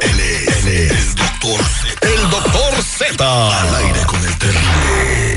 Él 0.00 0.20
es, 0.20 0.66
él 0.66 0.68
es 0.68 0.90
el 0.90 1.14
doctor 1.14 1.64
Z. 1.64 2.08
El 2.08 2.30
doctor 2.30 2.82
Z. 2.82 3.60
Al 3.60 3.74
aire 3.76 4.00
con 4.06 4.24
el 4.24 4.38
terrible. 4.38 5.36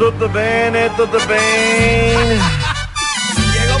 ¿Tutto 0.00 0.30
bene? 0.30 0.88
¿Tutto 0.96 1.18
bene? 1.28 2.38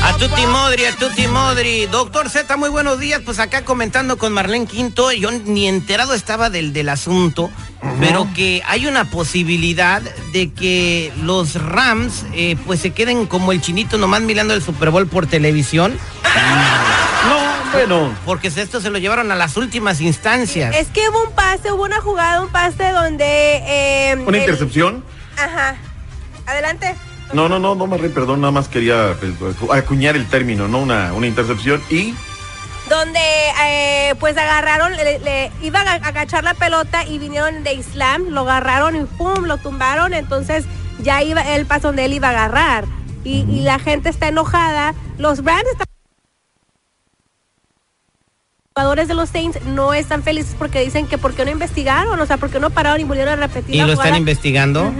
A 0.02 0.12
Tuti 0.18 0.46
Modri, 0.46 0.84
a 0.84 0.94
Tuti 0.94 1.26
Modri. 1.26 1.86
Doctor 1.86 2.28
Z, 2.28 2.58
muy 2.58 2.68
buenos 2.68 3.00
días. 3.00 3.22
Pues 3.24 3.38
acá 3.38 3.64
comentando 3.64 4.18
con 4.18 4.34
Marlene 4.34 4.66
Quinto, 4.66 5.12
yo 5.12 5.30
ni 5.30 5.66
enterado 5.66 6.12
estaba 6.12 6.50
del, 6.50 6.74
del 6.74 6.90
asunto, 6.90 7.50
pero 8.00 8.28
que 8.34 8.62
hay 8.66 8.86
una 8.86 9.06
posibilidad 9.06 10.02
de 10.34 10.52
que 10.52 11.10
los 11.22 11.54
Rams 11.54 12.26
eh, 12.34 12.54
pues 12.66 12.80
se 12.80 12.90
queden 12.90 13.24
como 13.26 13.52
el 13.52 13.62
chinito 13.62 13.96
nomás 13.96 14.20
mirando 14.20 14.52
el 14.52 14.60
Super 14.62 14.90
Bowl 14.90 15.06
por 15.06 15.26
televisión. 15.26 15.98
No, 17.28 17.72
bueno. 17.72 18.14
Porque 18.26 18.48
esto 18.48 18.82
se 18.82 18.90
lo 18.90 18.98
llevaron 18.98 19.32
a 19.32 19.36
las 19.36 19.56
últimas 19.56 20.02
instancias. 20.02 20.76
Es 20.76 20.88
que 20.88 21.08
hubo 21.08 21.24
un 21.28 21.32
pase, 21.32 21.72
hubo 21.72 21.84
una 21.84 22.02
jugada, 22.02 22.42
un 22.42 22.50
pase 22.50 22.90
donde... 22.90 23.24
eh, 23.24 24.16
¿Una 24.26 24.36
el- 24.36 24.42
intercepción? 24.42 25.02
Ajá. 25.38 25.76
Adelante. 26.50 26.94
No, 27.32 27.48
no, 27.48 27.58
no, 27.60 27.74
no, 27.76 27.86
Marlene, 27.86 28.12
perdón, 28.12 28.40
nada 28.40 28.50
más 28.50 28.68
quería 28.68 29.14
pues, 29.38 29.54
acuñar 29.72 30.16
el 30.16 30.26
término, 30.26 30.66
¿no? 30.66 30.78
Una, 30.80 31.12
una 31.14 31.26
intercepción 31.26 31.80
y... 31.88 32.12
Donde 32.88 33.20
eh, 33.64 34.14
pues 34.18 34.36
agarraron, 34.36 34.96
le, 34.96 35.20
le- 35.20 35.52
iban 35.62 35.86
a 35.86 35.92
agachar 35.92 36.42
la 36.42 36.54
pelota 36.54 37.06
y 37.06 37.18
vinieron 37.20 37.62
de 37.62 37.74
Islam, 37.74 38.30
lo 38.30 38.40
agarraron 38.40 38.96
y 38.96 39.04
pum, 39.04 39.44
lo 39.44 39.58
tumbaron, 39.58 40.12
entonces 40.12 40.64
ya 40.98 41.22
iba 41.22 41.40
el 41.54 41.66
paso 41.66 41.88
donde 41.88 42.04
él 42.06 42.14
iba 42.14 42.28
a 42.28 42.30
agarrar. 42.32 42.84
Y, 43.22 43.42
y 43.48 43.60
la 43.60 43.78
gente 43.78 44.08
está 44.08 44.26
enojada. 44.26 44.94
Los 45.18 45.44
Rams 45.44 45.62
están 45.70 45.86
jugadores 48.74 49.06
de 49.08 49.14
los 49.14 49.28
Saints 49.28 49.62
no 49.66 49.92
están 49.94 50.22
felices 50.24 50.56
porque 50.58 50.80
dicen 50.80 51.06
que 51.06 51.18
por 51.18 51.34
qué 51.34 51.44
no 51.44 51.50
investigaron, 51.52 52.18
o 52.18 52.26
sea, 52.26 52.38
por 52.38 52.50
qué 52.50 52.58
no 52.58 52.70
pararon 52.70 53.00
y 53.00 53.04
volvieron 53.04 53.34
a 53.34 53.46
repetir 53.46 53.74
Y 53.74 53.78
la 53.78 53.86
lo 53.86 53.92
están 53.92 54.16
investigando. 54.16 54.92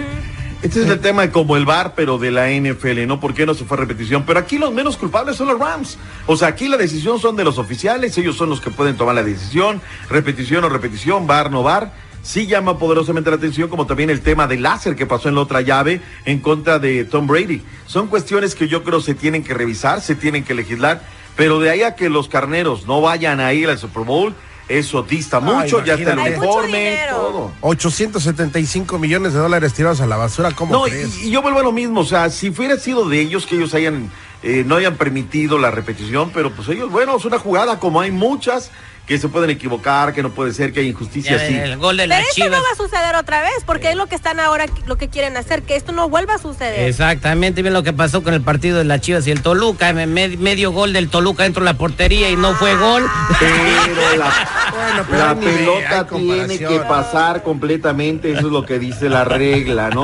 Este 0.61 0.83
es 0.83 0.89
el 0.89 0.99
tema 0.99 1.31
como 1.31 1.57
el 1.57 1.65
VAR, 1.65 1.95
pero 1.95 2.19
de 2.19 2.29
la 2.29 2.51
NFL, 2.51 3.07
¿no? 3.07 3.19
¿Por 3.19 3.33
qué 3.33 3.47
no 3.47 3.55
se 3.55 3.65
fue 3.65 3.77
a 3.77 3.79
repetición? 3.79 4.25
Pero 4.27 4.37
aquí 4.37 4.59
los 4.59 4.71
menos 4.71 4.95
culpables 4.95 5.35
son 5.35 5.47
los 5.47 5.59
Rams. 5.59 5.97
O 6.27 6.37
sea, 6.37 6.49
aquí 6.49 6.67
la 6.67 6.77
decisión 6.77 7.19
son 7.19 7.35
de 7.35 7.43
los 7.43 7.57
oficiales, 7.57 8.15
ellos 8.19 8.35
son 8.37 8.51
los 8.51 8.61
que 8.61 8.69
pueden 8.69 8.95
tomar 8.95 9.15
la 9.15 9.23
decisión, 9.23 9.81
repetición 10.07 10.63
o 10.63 10.69
repetición, 10.69 11.25
VAR 11.25 11.49
no 11.49 11.63
VAR. 11.63 11.91
Sí 12.21 12.45
llama 12.45 12.77
poderosamente 12.77 13.31
la 13.31 13.37
atención, 13.37 13.69
como 13.69 13.87
también 13.87 14.11
el 14.11 14.21
tema 14.21 14.45
del 14.45 14.61
láser 14.61 14.95
que 14.95 15.07
pasó 15.07 15.29
en 15.29 15.35
la 15.35 15.41
otra 15.41 15.61
llave 15.61 15.99
en 16.25 16.37
contra 16.37 16.77
de 16.77 17.05
Tom 17.05 17.25
Brady. 17.25 17.63
Son 17.87 18.05
cuestiones 18.05 18.53
que 18.53 18.67
yo 18.67 18.83
creo 18.83 19.01
se 19.01 19.15
tienen 19.15 19.43
que 19.43 19.55
revisar, 19.55 19.99
se 19.99 20.13
tienen 20.13 20.43
que 20.43 20.53
legislar, 20.53 21.01
pero 21.35 21.59
de 21.59 21.71
ahí 21.71 21.81
a 21.81 21.95
que 21.95 22.07
los 22.07 22.27
carneros 22.27 22.85
no 22.85 23.01
vayan 23.01 23.39
a 23.39 23.51
ir 23.53 23.67
al 23.67 23.79
Super 23.79 24.03
Bowl, 24.03 24.35
eso 24.77 25.03
dista 25.03 25.39
mucho, 25.39 25.83
ya 25.83 25.93
está 25.95 26.13
el 26.13 26.19
uniforme, 26.19 26.99
todo. 27.09 27.51
875 27.61 28.97
millones 28.99 29.33
de 29.33 29.39
dólares 29.39 29.73
tirados 29.73 30.01
a 30.01 30.07
la 30.07 30.17
basura, 30.17 30.51
¿cómo 30.51 30.73
No, 30.73 30.83
crees? 30.83 31.17
y, 31.23 31.27
y 31.27 31.31
yo 31.31 31.41
vuelvo 31.41 31.59
a 31.59 31.63
lo 31.63 31.71
mismo, 31.71 32.01
o 32.01 32.05
sea, 32.05 32.29
si 32.29 32.49
hubiera 32.49 32.77
sido 32.77 33.07
de 33.07 33.19
ellos 33.19 33.45
que 33.45 33.55
ellos 33.55 33.73
hayan, 33.73 34.11
eh, 34.43 34.63
no 34.65 34.75
hayan 34.77 34.95
permitido 34.95 35.57
la 35.59 35.71
repetición, 35.71 36.31
pero 36.33 36.51
pues 36.51 36.67
ellos, 36.69 36.89
bueno, 36.91 37.15
es 37.17 37.25
una 37.25 37.37
jugada 37.39 37.79
como 37.79 38.01
hay 38.01 38.11
muchas 38.11 38.71
que 39.07 39.17
se 39.17 39.27
pueden 39.27 39.49
equivocar, 39.49 40.13
que 40.13 40.23
no 40.23 40.29
puede 40.29 40.53
ser, 40.53 40.71
que 40.71 40.79
hay 40.79 40.87
injusticia, 40.87 41.35
Ya, 41.35 41.45
sí. 41.47 41.53
El 41.55 41.75
gol 41.77 41.97
de 41.97 42.07
Pero 42.07 42.21
esto 42.21 42.45
no 42.45 42.51
va 42.63 42.69
a 42.71 42.75
suceder 42.77 43.15
otra 43.15 43.41
vez, 43.41 43.51
porque 43.65 43.89
es 43.89 43.95
lo 43.97 44.07
que 44.07 44.15
están 44.15 44.39
ahora, 44.39 44.67
lo 44.85 44.95
que 44.97 45.09
quieren 45.09 45.35
hacer, 45.35 45.63
que 45.63 45.75
esto 45.75 45.91
no 45.91 46.07
vuelva 46.07 46.35
a 46.35 46.37
suceder. 46.37 46.87
Exactamente, 46.87 47.61
bien 47.61 47.73
lo 47.73 47.83
que 47.83 47.91
pasó 47.91 48.23
con 48.23 48.33
el 48.33 48.41
partido 48.41 48.77
de 48.77 48.85
las 48.85 49.01
Chivas 49.01 49.27
y 49.27 49.31
el 49.31 49.41
Toluca, 49.41 49.91
me- 49.91 50.07
me- 50.07 50.37
medio 50.37 50.71
gol 50.71 50.93
del 50.93 51.09
Toluca 51.09 51.43
dentro 51.43 51.61
de 51.65 51.71
la 51.71 51.77
portería 51.77 52.29
y 52.29 52.37
no 52.37 52.53
fue 52.53 52.73
gol. 52.77 53.03
Pero 53.39 54.17
la, 54.17 54.31
Bueno, 54.71 55.05
pero 55.09 55.25
la 55.25 55.35
pelota 55.35 56.07
tiene 56.07 56.57
que 56.59 56.79
pasar 56.87 57.43
completamente, 57.43 58.31
eso 58.31 58.47
es 58.47 58.53
lo 58.53 58.65
que 58.65 58.79
dice 58.79 59.09
la 59.09 59.25
regla, 59.25 59.89
¿no? 59.89 60.03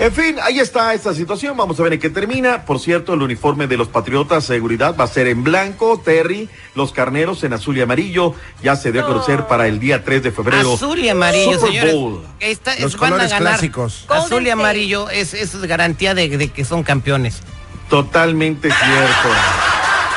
En 0.00 0.10
fin, 0.14 0.36
ahí 0.42 0.58
está 0.58 0.94
esta 0.94 1.12
situación, 1.12 1.54
vamos 1.58 1.78
a 1.78 1.82
ver 1.82 1.92
en 1.92 2.00
qué 2.00 2.08
termina. 2.08 2.64
Por 2.64 2.80
cierto, 2.80 3.12
el 3.12 3.20
uniforme 3.20 3.66
de 3.66 3.76
los 3.76 3.88
Patriotas 3.88 4.44
Seguridad 4.46 4.96
va 4.98 5.04
a 5.04 5.06
ser 5.06 5.26
en 5.26 5.44
blanco, 5.44 6.00
Terry, 6.02 6.48
los 6.74 6.90
carneros 6.92 7.44
en 7.44 7.52
azul 7.52 7.76
y 7.76 7.82
amarillo, 7.82 8.34
ya 8.62 8.76
se 8.76 8.92
dio 8.92 9.02
a 9.02 9.06
conocer 9.06 9.46
para 9.46 9.66
el 9.66 9.78
día 9.78 10.02
3 10.02 10.22
de 10.22 10.32
febrero. 10.32 10.72
Azul 10.72 10.98
y 11.00 11.10
amarillo, 11.10 11.52
Super 11.52 11.68
señores. 11.68 11.94
Bowl. 11.94 12.24
Esta- 12.40 12.78
Los 12.80 12.96
van 12.96 13.08
a 13.08 13.10
colores 13.16 13.30
ganar. 13.30 13.52
clásicos. 13.52 14.06
Azul 14.08 14.46
y 14.46 14.48
amarillo 14.48 15.10
es, 15.10 15.34
es 15.34 15.54
garantía 15.66 16.14
de, 16.14 16.28
de 16.34 16.48
que 16.48 16.64
son 16.64 16.82
campeones. 16.82 17.42
Totalmente 17.90 18.68
cierto. 18.70 19.28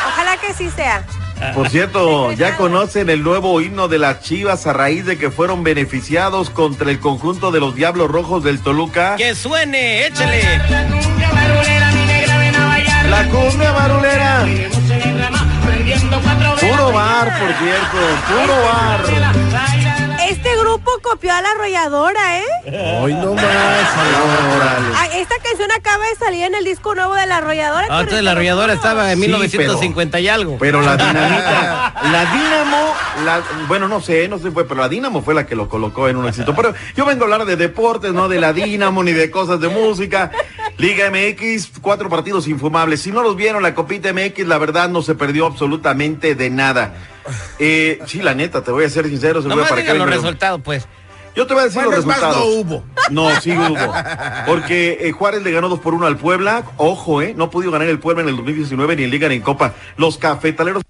Ojalá 0.07 0.37
que 0.37 0.53
sí 0.53 0.69
sea. 0.73 1.05
Por 1.53 1.69
cierto, 1.69 2.31
ya 2.31 2.55
conocen 2.57 3.09
el 3.09 3.23
nuevo 3.23 3.59
himno 3.61 3.87
de 3.87 3.99
las 3.99 4.21
Chivas 4.21 4.65
a 4.65 4.73
raíz 4.73 5.05
de 5.05 5.17
que 5.17 5.29
fueron 5.29 5.63
beneficiados 5.63 6.49
contra 6.49 6.89
el 6.89 6.99
conjunto 6.99 7.51
de 7.51 7.59
los 7.59 7.75
Diablos 7.75 8.09
Rojos 8.09 8.43
del 8.43 8.59
Toluca. 8.59 9.15
Que 9.17 9.35
suene, 9.35 10.07
échale. 10.07 10.41
La 13.09 13.27
cumbia 13.29 13.71
marulera. 13.73 14.45
Puro 16.59 16.91
bar, 16.91 17.39
por 17.39 17.53
cierto, 17.59 17.97
puro 18.27 18.55
bar. 18.63 19.92
Grupo 20.73 20.91
copió 21.03 21.31
a 21.31 21.39
la 21.39 21.51
arrolladora, 21.51 22.39
¿eh? 22.39 22.97
Hoy 22.99 23.13
no 23.13 23.35
más. 23.35 23.45
Órale. 23.45 24.87
Ah, 24.95 25.07
esta 25.17 25.35
canción 25.43 25.71
acaba 25.71 26.03
de 26.07 26.15
salir 26.15 26.45
en 26.45 26.55
el 26.55 26.65
disco 26.65 26.95
nuevo 26.95 27.13
de 27.13 27.27
la 27.27 27.37
arrolladora. 27.37 27.85
Ah, 27.91 27.99
entonces 28.01 28.23
la 28.23 28.31
arrolladora 28.31 28.73
estaba 28.73 29.11
en 29.11 29.19
Sí, 29.19 29.27
1950 29.27 30.19
y 30.19 30.29
algo. 30.29 30.57
Pero 30.59 30.81
la 30.81 30.97
dinamita, 30.97 31.93
la 32.11 32.25
Dinamo, 32.25 32.93
la, 33.23 33.43
bueno, 33.67 33.87
no 33.87 34.01
sé, 34.01 34.27
no 34.27 34.39
sé, 34.39 34.49
fue, 34.49 34.67
pero 34.67 34.81
la 34.81 34.89
Dinamo 34.89 35.21
fue 35.21 35.35
la 35.35 35.45
que 35.45 35.55
lo 35.55 35.69
colocó 35.69 36.07
en 36.09 36.17
un 36.17 36.27
éxito. 36.27 36.55
Pero 36.55 36.73
yo 36.95 37.05
vengo 37.05 37.21
a 37.21 37.25
hablar 37.25 37.45
de 37.45 37.55
deportes, 37.55 38.11
no 38.11 38.27
de 38.27 38.39
la 38.39 38.51
Dinamo 38.51 39.03
ni 39.03 39.11
de 39.11 39.29
cosas 39.29 39.59
de 39.59 39.69
música. 39.69 40.31
Liga 40.79 41.11
MX, 41.11 41.69
cuatro 41.83 42.09
partidos 42.09 42.47
infumables. 42.47 42.99
Si 43.01 43.11
no 43.11 43.21
los 43.21 43.35
vieron, 43.35 43.61
la 43.61 43.75
Copita 43.75 44.11
MX, 44.11 44.47
la 44.47 44.57
verdad 44.57 44.89
no 44.89 45.03
se 45.03 45.13
perdió 45.13 45.45
absolutamente 45.45 46.33
de 46.33 46.49
nada. 46.49 46.95
Eh, 47.59 47.99
sí, 48.05 48.21
la 48.21 48.33
neta, 48.33 48.63
te 48.63 48.71
voy 48.71 48.85
a 48.85 48.89
ser 48.89 49.07
sincero. 49.07 49.41
se 49.41 49.47
voy 49.47 49.63
a 49.63 49.67
para 49.67 49.93
los 49.93 50.09
resultados, 50.09 50.61
pues. 50.63 50.87
Yo 51.35 51.47
te 51.47 51.53
voy 51.53 51.61
a 51.61 51.65
decir 51.65 51.81
Bueno, 51.83 51.91
los 51.91 51.99
es 52.01 52.05
más, 52.05 52.19
resultados. 52.19 52.45
no 52.45 52.53
hubo. 52.53 52.83
No, 53.09 53.41
sí 53.41 53.51
hubo. 53.57 53.93
Porque 54.45 54.99
eh, 55.01 55.11
Juárez 55.11 55.41
le 55.41 55.51
ganó 55.51 55.67
2 55.67 55.79
por 55.79 55.93
1 55.95 56.05
al 56.05 56.17
Puebla. 56.17 56.63
Ojo, 56.77 57.21
¿eh? 57.21 57.33
No 57.35 57.45
ha 57.45 57.49
podido 57.49 57.71
ganar 57.71 57.87
el 57.87 57.99
Puebla 57.99 58.21
en 58.21 58.29
el 58.29 58.35
2019 58.35 58.95
ni 58.95 59.03
en 59.03 59.09
Liga 59.09 59.27
ni 59.27 59.35
en 59.35 59.41
Copa. 59.41 59.73
Los 59.97 60.17
cafetaleros. 60.17 60.83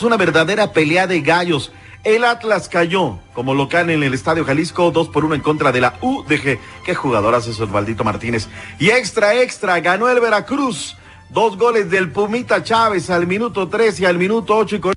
Es 0.00 0.06
una 0.06 0.16
verdadera 0.16 0.72
pelea 0.72 1.08
de 1.08 1.20
gallos. 1.20 1.72
El 2.04 2.22
Atlas 2.24 2.68
cayó 2.68 3.18
como 3.34 3.54
local 3.54 3.90
en 3.90 4.04
el 4.04 4.14
Estadio 4.14 4.44
Jalisco, 4.44 4.92
2 4.92 5.08
por 5.08 5.24
1 5.24 5.34
en 5.34 5.40
contra 5.40 5.72
de 5.72 5.80
la 5.80 5.94
UDG. 6.00 6.60
Qué 6.84 6.94
jugadoras 6.94 7.48
es 7.48 7.58
Osvaldito 7.58 8.04
Martínez. 8.04 8.48
Y 8.78 8.90
extra, 8.90 9.34
extra, 9.34 9.80
ganó 9.80 10.08
el 10.08 10.20
Veracruz. 10.20 10.96
Dos 11.30 11.56
goles 11.58 11.90
del 11.90 12.10
Pumita 12.10 12.62
Chávez 12.62 13.10
al 13.10 13.26
minuto 13.26 13.68
3 13.68 14.00
y 14.00 14.04
al 14.06 14.18
minuto 14.18 14.56
8 14.56 14.76
y 14.76 14.80
con 14.80 14.94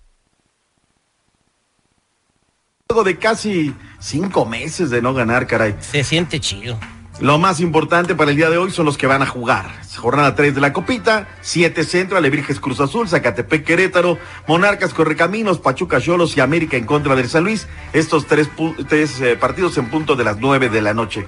Luego 2.89 3.03
de 3.03 3.17
casi 3.17 3.73
cinco 3.99 4.45
meses 4.45 4.89
de 4.89 5.01
no 5.01 5.13
ganar, 5.13 5.47
caray. 5.47 5.75
Se 5.79 6.03
siente 6.03 6.41
chido. 6.41 6.77
Lo 7.21 7.37
más 7.37 7.59
importante 7.59 8.15
para 8.15 8.31
el 8.31 8.37
día 8.37 8.49
de 8.49 8.57
hoy 8.57 8.71
son 8.71 8.85
los 8.85 8.97
que 8.97 9.07
van 9.07 9.21
a 9.21 9.27
jugar. 9.27 9.81
Jornada 9.95 10.35
3 10.35 10.55
de 10.55 10.61
la 10.61 10.73
Copita, 10.73 11.27
7 11.41 11.83
Centro, 11.83 12.17
Alebrijes 12.17 12.59
Cruz 12.59 12.79
Azul, 12.79 13.07
Zacatepec 13.07 13.63
Querétaro, 13.63 14.17
Monarcas 14.47 14.93
Correcaminos, 14.93 15.59
Pachuca 15.59 16.01
Cholos 16.01 16.35
y 16.35 16.39
América 16.41 16.77
en 16.77 16.85
contra 16.85 17.15
del 17.15 17.29
San 17.29 17.43
Luis. 17.43 17.67
Estos 17.93 18.25
tres, 18.25 18.49
tres, 18.89 19.21
eh, 19.21 19.37
partidos 19.37 19.77
en 19.77 19.89
punto 19.89 20.15
de 20.15 20.23
las 20.23 20.39
9 20.39 20.69
de 20.69 20.81
la 20.81 20.93
noche. 20.93 21.27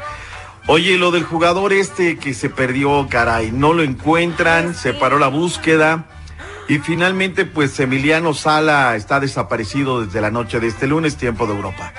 Oye, 0.68 0.98
lo 0.98 1.12
del 1.12 1.24
jugador 1.24 1.74
este 1.74 2.18
que 2.18 2.34
se 2.34 2.50
perdió, 2.50 3.08
caray, 3.10 3.52
no 3.52 3.74
lo 3.74 3.84
encuentran, 3.84 4.74
se 4.74 4.94
paró 4.94 5.20
la 5.20 5.28
búsqueda. 5.28 6.06
Y 6.70 6.80
finalmente, 6.80 7.44
pues 7.46 7.78
Emiliano 7.82 8.34
Sala 8.34 8.96
está 8.96 9.20
desaparecido 9.20 10.06
desde 10.06 10.22
la 10.22 10.32
noche 10.32 10.62
de 10.62 10.68
este 10.68 10.88
lunes, 10.88 11.18
tiempo 11.18 11.48
de 11.48 11.54
Europa. 11.54 11.94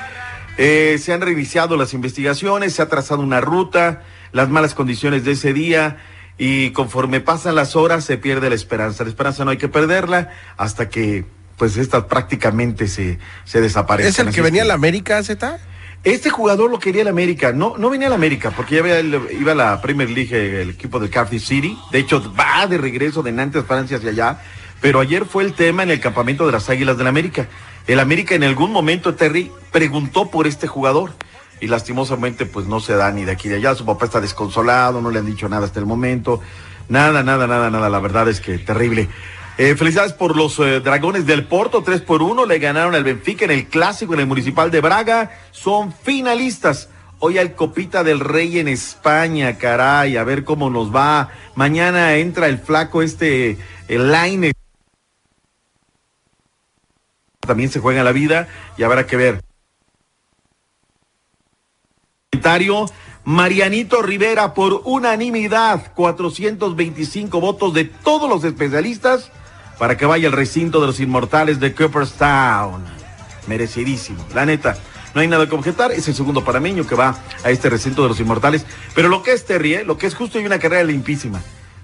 Eh, 0.57 0.99
se 0.99 1.13
han 1.13 1.21
reiniciado 1.21 1.77
las 1.77 1.93
investigaciones, 1.93 2.73
se 2.73 2.81
ha 2.81 2.89
trazado 2.89 3.21
una 3.21 3.43
ruta, 3.43 4.03
las 4.33 4.49
malas 4.49 4.75
condiciones 4.75 5.25
de 5.25 5.33
ese 5.33 5.53
día 5.53 5.99
y 6.39 6.71
conforme 6.71 7.21
pasan 7.21 7.57
las 7.57 7.77
horas 7.77 8.05
se 8.05 8.17
pierde 8.17 8.49
la 8.49 8.55
esperanza. 8.55 9.05
La 9.05 9.11
esperanza 9.11 9.45
no 9.45 9.51
hay 9.51 9.59
que 9.59 9.69
perderla 9.69 10.31
hasta 10.57 10.89
que 10.89 11.27
pues 11.59 11.77
esta 11.77 12.09
prácticamente 12.09 12.89
se, 12.89 13.19
se 13.45 13.61
desaparece. 13.61 14.09
¿Es 14.09 14.19
el 14.19 14.31
que 14.31 14.41
venía 14.41 14.63
a 14.63 14.67
la 14.67 14.75
América, 14.75 15.23
Z? 15.23 15.59
Este 16.05 16.29
jugador 16.29 16.71
lo 16.71 16.79
quería 16.79 17.01
el 17.03 17.09
América, 17.09 17.53
no, 17.53 17.77
no 17.79 17.89
venía 17.89 18.09
al 18.09 18.13
América, 18.13 18.51
porque 18.55 18.75
ya 18.75 18.81
había- 18.83 19.01
iba 19.01 19.53
a 19.53 19.55
la 19.55 19.81
Premier 19.81 20.11
League 20.11 20.61
el 20.63 20.71
equipo 20.71 21.01
del 21.01 21.09
Cardiff 21.09 21.43
City. 21.45 21.79
De 21.91 21.99
hecho, 21.99 22.33
va 22.39 22.67
de 22.67 22.77
regreso 22.77 23.23
de 23.23 23.33
Nantes, 23.33 23.65
Francia 23.65 23.97
hacia 23.97 24.11
allá. 24.11 24.39
Pero 24.83 25.01
ayer 25.01 25.25
fue 25.25 25.45
el 25.45 25.55
tema 25.55 25.83
en 25.83 25.91
el 25.91 26.01
campamento 26.01 26.45
de 26.45 26.53
las 26.53 26.69
Águilas 26.69 26.99
del 26.99 27.07
América. 27.07 27.49
El 27.87 28.01
América 28.01 28.35
en 28.35 28.45
algún 28.45 28.71
momento, 28.71 29.15
Terry, 29.15 29.51
preguntó 29.73 30.31
por 30.31 30.47
este 30.47 30.67
jugador. 30.67 31.13
Y 31.61 31.69
lastimosamente, 31.69 32.45
pues 32.45 32.67
no 32.67 32.81
se 32.81 32.95
da 32.95 33.11
ni 33.11 33.25
de 33.25 33.33
aquí 33.33 33.49
ni 33.49 33.53
de 33.55 33.61
allá. 33.61 33.75
Su 33.75 33.87
papá 33.87 34.05
está 34.05 34.21
desconsolado, 34.21 35.01
no 35.01 35.11
le 35.11 35.21
han 35.21 35.27
dicho 35.27 35.49
nada 35.49 35.65
hasta 35.65 35.81
el 35.81 35.87
momento. 35.87 36.43
Nada, 36.91 37.23
nada, 37.23 37.47
nada, 37.47 37.71
nada. 37.71 37.89
La 37.89 38.01
verdad 38.01 38.29
es 38.29 38.41
que 38.41 38.59
terrible. 38.59 39.09
Eh, 39.57 39.77
felicidades 39.77 40.13
por 40.13 40.37
los 40.37 40.59
eh, 40.59 40.81
Dragones 40.81 41.27
del 41.27 41.47
Porto, 41.47 41.85
3 41.85 42.01
por 42.01 42.23
1. 42.23 42.45
Le 42.45 42.59
ganaron 42.59 42.97
al 42.97 43.05
Benfica 43.05 43.45
en 43.45 43.53
el 43.53 43.69
clásico 43.69 44.13
en 44.15 44.21
el 44.21 44.27
Municipal 44.27 44.71
de 44.71 44.81
Braga. 44.81 45.31
Son 45.53 45.93
finalistas. 45.93 46.89
Hoy 47.21 47.39
al 47.39 47.55
Copita 47.55 48.03
del 48.03 48.19
Rey 48.19 48.59
en 48.59 48.67
España, 48.67 49.57
caray, 49.57 50.17
a 50.17 50.25
ver 50.25 50.43
cómo 50.43 50.71
nos 50.71 50.95
va. 50.95 51.31
Mañana 51.55 52.17
entra 52.17 52.49
el 52.49 52.59
flaco 52.59 53.01
este, 53.01 53.57
el 53.87 54.11
Line. 54.11 54.53
También 57.39 57.71
se 57.71 57.79
juega 57.79 58.03
la 58.03 58.13
vida 58.13 58.49
y 58.77 58.83
habrá 58.83 59.07
que 59.07 59.17
ver. 59.17 59.41
Comentario. 62.33 62.87
Marianito 63.27 64.03
Rivera 64.03 64.53
por 64.53 64.83
unanimidad, 64.85 65.95
425 65.95 67.41
votos 67.41 67.73
de 67.73 67.85
todos 67.85 68.29
los 68.29 68.45
especialistas 68.45 69.31
para 69.79 69.97
que 69.97 70.07
vaya 70.07 70.29
al 70.29 70.33
recinto 70.33 70.81
de 70.81 70.87
los 70.87 71.01
inmortales 71.01 71.61
de 71.61 71.75
Cooperstown. 71.75 72.85
Merecidísimo, 73.47 74.25
la 74.35 74.47
neta. 74.47 74.77
No 75.15 75.21
hay 75.21 75.29
nada 75.29 75.49
que 75.49 75.55
objetar, 75.55 75.93
es 75.93 76.09
el 76.09 76.15
segundo 76.15 76.45
panameño 76.45 76.87
que 76.87 76.95
va 76.97 77.17
a 77.45 77.51
este 77.51 77.71
recinto 77.71 78.03
de 78.03 78.09
los 78.09 78.19
inmortales. 78.21 78.67
Pero 78.95 79.09
lo 79.09 79.23
que 79.23 79.33
es 79.33 79.45
Terry, 79.45 79.75
¿eh? 79.75 79.85
lo 79.85 79.97
que 79.97 80.07
es 80.07 80.15
justo 80.15 80.41
y 80.41 80.47
una 80.47 80.59
carrera 80.59 80.83
limpísima. 80.83 81.41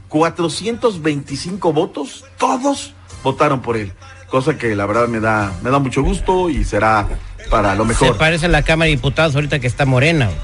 425 0.08 1.72
votos, 1.72 2.24
todos 2.38 2.94
votaron 3.22 3.60
por 3.60 3.76
él. 3.76 3.92
Cosa 4.28 4.58
que 4.58 4.74
la 4.74 4.86
verdad 4.86 5.06
me 5.08 5.20
da, 5.20 5.52
me 5.62 5.70
da 5.70 5.78
mucho 5.78 6.02
gusto 6.02 6.50
y 6.50 6.64
será 6.64 7.06
para 7.50 7.74
lo 7.74 7.84
Se 7.84 7.88
mejor. 7.88 8.16
parece 8.18 8.46
a 8.46 8.48
la 8.48 8.62
Cámara 8.62 8.86
de 8.86 8.96
Diputados 8.96 9.34
ahorita 9.34 9.58
que 9.60 9.66
está 9.66 9.86
morena. 9.86 10.30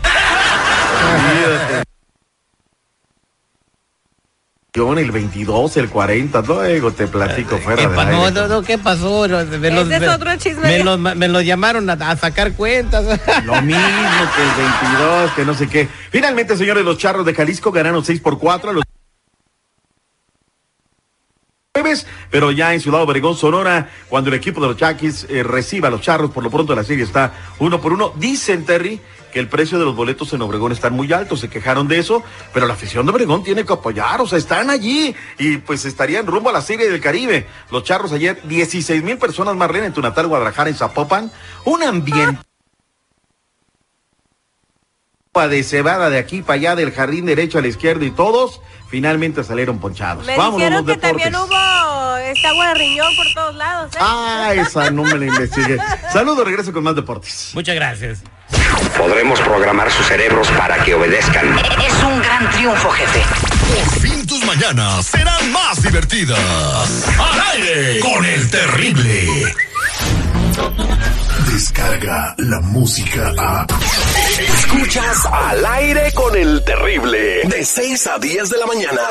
El 4.76 5.10
22, 5.10 5.74
el 5.78 5.88
40, 5.88 6.42
luego 6.42 6.92
te 6.92 7.06
platico 7.06 7.56
fuera 7.56 7.80
¿Qué 7.82 7.88
de 7.88 7.94
pa- 7.94 8.04
no, 8.04 8.30
no, 8.30 8.46
no, 8.46 8.62
¿qué 8.62 8.76
pasó? 8.76 9.22
Me 9.26 9.70
los, 9.70 9.86
Ese 9.86 9.94
es 9.94 10.00
me- 10.00 10.08
otro 10.10 10.36
chisme. 10.36 10.62
Me 10.68 10.84
los, 10.84 10.98
me 10.98 11.28
los 11.28 11.42
llamaron 11.46 11.88
a, 11.88 11.94
a 11.94 12.14
sacar 12.16 12.52
cuentas. 12.52 13.04
Lo 13.46 13.62
mismo 13.62 13.80
que 14.36 14.42
el 14.42 14.68
22, 14.90 15.30
que 15.34 15.44
no 15.46 15.54
sé 15.54 15.66
qué. 15.68 15.88
Finalmente, 16.10 16.58
señores, 16.58 16.84
los 16.84 16.98
charros 16.98 17.24
de 17.24 17.32
Jalisco 17.32 17.72
ganaron 17.72 18.04
6 18.04 18.20
por 18.20 18.38
4 18.38 18.68
a 18.68 18.72
los 18.74 18.84
jueves, 21.74 22.06
pero 22.30 22.50
ya 22.50 22.74
en 22.74 22.80
Ciudad 22.80 23.00
Obregón, 23.02 23.34
Sonora, 23.36 23.88
cuando 24.10 24.28
el 24.28 24.36
equipo 24.36 24.60
de 24.60 24.68
los 24.68 24.76
Chaquis 24.76 25.26
eh, 25.30 25.42
reciba 25.42 25.88
a 25.88 25.90
los 25.90 26.02
charros, 26.02 26.30
por 26.32 26.42
lo 26.44 26.50
pronto 26.50 26.74
la 26.74 26.84
serie 26.84 27.04
está 27.04 27.32
uno 27.60 27.80
por 27.80 27.92
uno. 27.94 28.12
Dicen, 28.16 28.64
Terry, 28.66 29.00
que 29.36 29.40
el 29.40 29.48
precio 29.48 29.78
de 29.78 29.84
los 29.84 29.94
boletos 29.94 30.32
en 30.32 30.40
Obregón 30.40 30.72
están 30.72 30.94
muy 30.94 31.12
altos, 31.12 31.40
se 31.40 31.50
quejaron 31.50 31.88
de 31.88 31.98
eso, 31.98 32.22
pero 32.54 32.66
la 32.66 32.72
afición 32.72 33.04
de 33.04 33.12
Obregón 33.12 33.44
tiene 33.44 33.66
que 33.66 33.72
apoyar, 33.74 34.18
o 34.22 34.26
sea, 34.26 34.38
están 34.38 34.70
allí 34.70 35.14
y 35.38 35.58
pues 35.58 35.84
estarían 35.84 36.26
rumbo 36.26 36.48
a 36.48 36.54
la 36.54 36.62
serie 36.62 36.90
del 36.90 37.02
Caribe. 37.02 37.46
Los 37.70 37.84
charros 37.84 38.12
ayer, 38.12 38.40
16 38.44 39.02
mil 39.02 39.18
personas 39.18 39.54
más 39.54 39.68
en 39.74 39.92
tu 39.92 40.00
natal 40.00 40.28
Guadalajara, 40.28 40.70
en 40.70 40.76
Zapopan, 40.76 41.30
un 41.66 41.82
ambiente 41.82 42.40
de 45.34 45.62
cebada 45.64 46.08
de 46.08 46.16
aquí 46.16 46.40
para 46.40 46.54
allá, 46.54 46.74
del 46.74 46.92
jardín 46.92 47.26
derecho 47.26 47.58
a 47.58 47.60
la 47.60 47.68
izquierda 47.68 48.06
y 48.06 48.12
todos 48.12 48.62
finalmente 48.88 49.44
salieron 49.44 49.80
ponchados. 49.80 50.24
Me 50.24 50.34
Vámonos 50.34 50.60
dijeron 50.60 50.78
los 50.78 50.86
que 50.86 50.92
deportes. 50.92 51.30
también 51.30 51.36
hubo 51.36 52.16
esta 52.16 52.48
agua 52.48 52.68
de 52.68 52.74
riñón 52.74 53.16
por 53.16 53.26
todos 53.34 53.54
lados. 53.54 53.94
¿eh? 53.96 53.98
Ah, 54.00 54.52
esa 54.54 54.90
no 54.90 55.02
me 55.02 55.18
la 55.18 55.26
investigué. 55.26 55.76
Saludos, 56.10 56.42
regreso 56.42 56.72
con 56.72 56.82
más 56.84 56.96
deportes. 56.96 57.50
Muchas 57.52 57.74
gracias. 57.74 58.22
Podremos 58.96 59.40
programar 59.40 59.90
sus 59.90 60.06
cerebros 60.06 60.48
para 60.58 60.82
que 60.84 60.94
obedezcan. 60.94 61.58
Es 61.58 62.02
un 62.02 62.22
gran 62.22 62.50
triunfo, 62.50 62.90
jefe. 62.90 63.22
Por 63.74 64.00
fin 64.00 64.26
tus 64.26 64.44
mañanas 64.44 65.06
serán 65.06 65.52
más 65.52 65.82
divertidas. 65.82 66.38
Al 67.18 67.40
aire 67.52 68.00
con 68.00 68.24
el 68.24 68.50
terrible. 68.50 69.54
Descarga 71.52 72.34
la 72.38 72.60
música 72.60 73.32
a. 73.38 73.66
Escuchas 74.38 75.26
al 75.26 75.64
aire 75.64 76.12
con 76.12 76.36
el 76.36 76.62
terrible. 76.64 77.42
De 77.44 77.64
6 77.64 78.06
a 78.06 78.18
10 78.18 78.48
de 78.50 78.58
la 78.58 78.66
mañana. 78.66 79.02